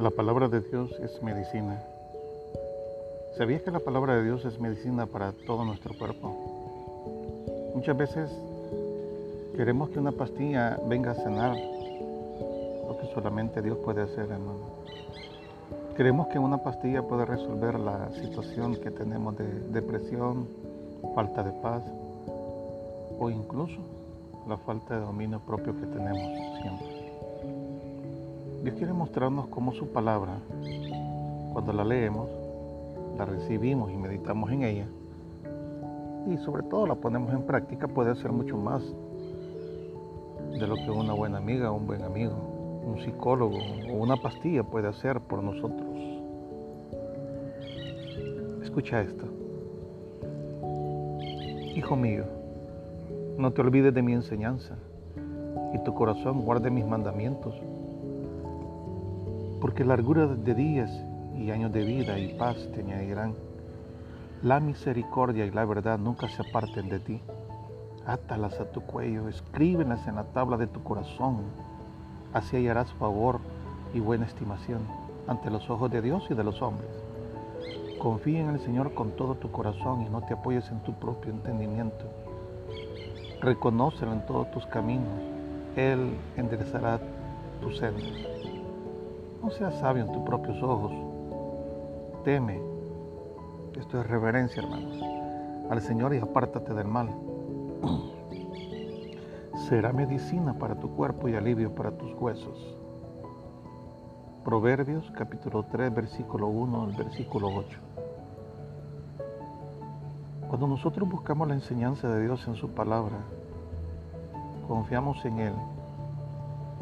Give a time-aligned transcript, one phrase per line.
[0.00, 1.78] La palabra de Dios es medicina.
[3.36, 6.34] ¿Sabías que la palabra de Dios es medicina para todo nuestro cuerpo?
[7.74, 8.30] Muchas veces
[9.54, 14.70] queremos que una pastilla venga a sanar lo que solamente Dios puede hacer, hermano.
[15.98, 20.48] Queremos que una pastilla pueda resolver la situación que tenemos de depresión,
[21.14, 21.82] falta de paz
[23.18, 23.80] o incluso
[24.48, 26.99] la falta de dominio propio que tenemos siempre.
[28.62, 30.34] Dios quiere mostrarnos cómo su palabra,
[31.54, 32.28] cuando la leemos,
[33.16, 34.86] la recibimos y meditamos en ella,
[36.26, 38.82] y sobre todo la ponemos en práctica, puede ser mucho más
[40.58, 42.34] de lo que una buena amiga, un buen amigo,
[42.84, 43.56] un psicólogo
[43.90, 45.88] o una pastilla puede hacer por nosotros.
[48.62, 49.24] Escucha esto.
[51.74, 52.24] Hijo mío,
[53.38, 54.76] no te olvides de mi enseñanza
[55.72, 57.54] y tu corazón guarde mis mandamientos
[59.60, 60.90] porque largura de días
[61.36, 63.34] y años de vida y paz te añadirán.
[64.42, 67.20] La misericordia y la verdad nunca se aparten de ti.
[68.06, 71.42] Átalas a tu cuello, escríbelas en la tabla de tu corazón.
[72.32, 73.40] Así hallarás favor
[73.92, 74.80] y buena estimación
[75.26, 76.90] ante los ojos de Dios y de los hombres.
[77.98, 81.32] Confía en el Señor con todo tu corazón y no te apoyes en tu propio
[81.32, 82.06] entendimiento.
[83.42, 85.20] Reconócelo en todos tus caminos.
[85.76, 86.98] Él enderezará
[87.60, 88.49] tus sendas.
[89.42, 90.92] No seas sabio en tus propios ojos.
[92.24, 92.60] Teme.
[93.74, 95.00] Esto es reverencia, hermanos.
[95.70, 97.08] Al Señor y apártate del mal.
[99.68, 102.76] Será medicina para tu cuerpo y alivio para tus huesos.
[104.44, 107.78] Proverbios capítulo 3, versículo 1 al versículo 8.
[110.48, 113.16] Cuando nosotros buscamos la enseñanza de Dios en su palabra,
[114.68, 115.54] confiamos en Él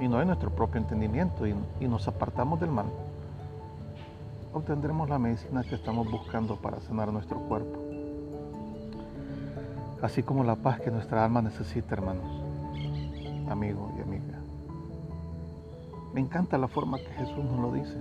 [0.00, 2.86] y no en nuestro propio entendimiento y, y nos apartamos del mal,
[4.52, 7.78] obtendremos la medicina que estamos buscando para sanar nuestro cuerpo,
[10.02, 12.24] así como la paz que nuestra alma necesita, hermanos,
[13.48, 14.40] amigos y amigas.
[16.14, 17.96] Me encanta la forma que Jesús nos lo dice.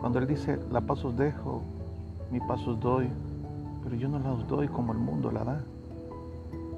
[0.00, 1.62] Cuando Él dice, la paz os dejo,
[2.32, 3.08] mi paz os doy,
[3.84, 5.60] pero yo no la os doy como el mundo la da.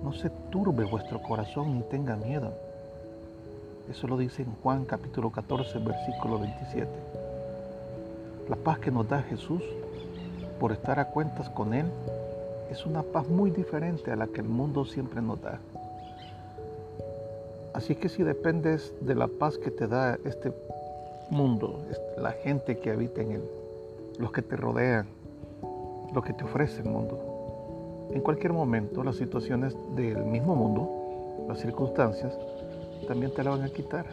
[0.02, 2.52] No se turbe vuestro corazón ni tenga miedo.
[3.90, 6.88] Eso lo dice en Juan capítulo 14, versículo 27.
[8.48, 9.62] La paz que nos da Jesús
[10.58, 11.86] por estar a cuentas con Él
[12.70, 15.60] es una paz muy diferente a la que el mundo siempre nos da.
[17.74, 20.52] Así que si dependes de la paz que te da este
[21.28, 21.82] mundo,
[22.16, 23.44] la gente que habita en él,
[24.18, 25.06] los que te rodean,
[26.14, 31.58] lo que te ofrece el mundo, en cualquier momento las situaciones del mismo mundo, las
[31.58, 32.38] circunstancias,
[33.04, 34.06] también te la van a quitar.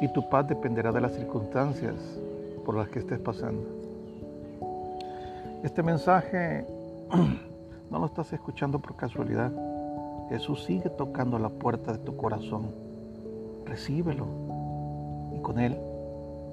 [0.00, 1.94] Y tu paz dependerá de las circunstancias
[2.64, 3.62] por las que estés pasando.
[5.62, 6.66] Este mensaje
[7.90, 9.52] no lo estás escuchando por casualidad.
[10.28, 12.66] Jesús sigue tocando la puerta de tu corazón.
[13.64, 14.26] Recíbelo
[15.34, 15.76] y con Él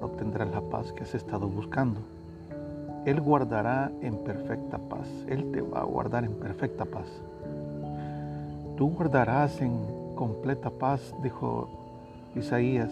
[0.00, 2.00] obtendrás la paz que has estado buscando.
[3.04, 5.08] Él guardará en perfecta paz.
[5.28, 7.06] Él te va a guardar en perfecta paz.
[8.76, 11.68] Tú guardarás en completa paz, dijo
[12.34, 12.90] Isaías,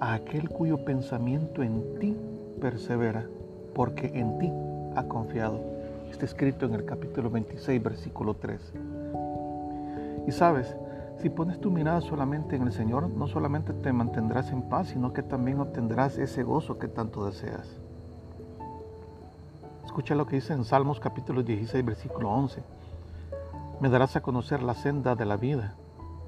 [0.00, 2.16] a aquel cuyo pensamiento en ti
[2.60, 3.26] persevera,
[3.74, 4.52] porque en ti
[4.96, 5.60] ha confiado.
[6.10, 8.72] Está escrito en el capítulo 26, versículo 3.
[10.26, 10.76] Y sabes,
[11.18, 15.12] si pones tu mirada solamente en el Señor, no solamente te mantendrás en paz, sino
[15.12, 17.80] que también obtendrás ese gozo que tanto deseas.
[19.84, 22.62] Escucha lo que dice en Salmos capítulo 16, versículo 11.
[23.80, 25.74] Me darás a conocer la senda de la vida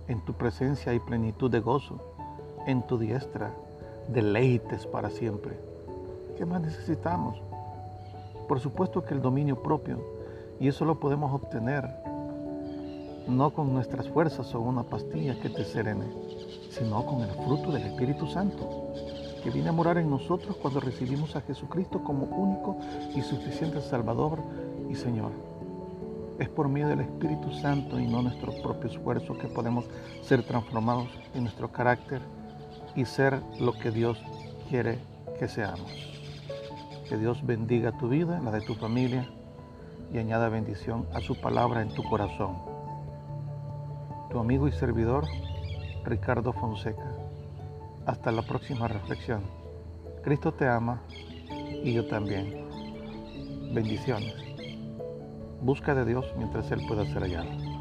[0.09, 1.99] en tu presencia hay plenitud de gozo.
[2.67, 3.53] En tu diestra
[4.09, 5.59] deleites para siempre.
[6.37, 7.41] ¿Qué más necesitamos?
[8.49, 9.99] Por supuesto que el dominio propio.
[10.61, 11.85] Y eso lo podemos obtener
[13.26, 16.06] no con nuestras fuerzas o una pastilla que te serene,
[16.70, 18.93] sino con el fruto del Espíritu Santo,
[19.43, 22.76] que viene a morar en nosotros cuando recibimos a Jesucristo como único
[23.17, 24.38] y suficiente Salvador
[24.88, 25.56] y Señor.
[26.38, 29.87] Es por medio del Espíritu Santo y no nuestro propio esfuerzo que podemos
[30.23, 32.21] ser transformados en nuestro carácter
[32.94, 34.19] y ser lo que Dios
[34.69, 34.99] quiere
[35.38, 35.91] que seamos.
[37.09, 39.29] Que Dios bendiga tu vida, la de tu familia
[40.12, 42.56] y añada bendición a su palabra en tu corazón.
[44.31, 45.25] Tu amigo y servidor,
[46.05, 47.12] Ricardo Fonseca.
[48.05, 49.43] Hasta la próxima reflexión.
[50.23, 51.00] Cristo te ama
[51.82, 52.67] y yo también.
[53.73, 54.56] Bendiciones.
[55.61, 57.75] Busca de Dios mientras Él pueda ser hallado.